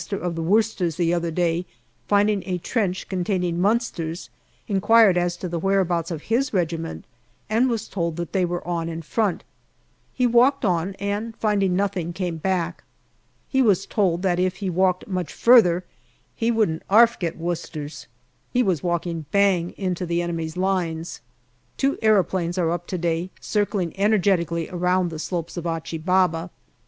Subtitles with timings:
[0.19, 1.63] of the Worcesters the other day,
[2.07, 4.31] finding a trench containing Munsters,
[4.67, 7.05] inquired as to the whereabouts of his regiment,
[7.51, 9.43] and was told that they were on in front;
[10.11, 12.83] he walked on, and finding nothing, came back.
[13.47, 15.85] He was told that if he walked much further"
[16.41, 18.07] he wouldn't 'arf get Worcesters."
[18.51, 21.21] He was walking bang into the enemy's lines.
[21.77, 26.49] Two aeroplanes are up to day, circling energetically around the slopes of Achi Baba.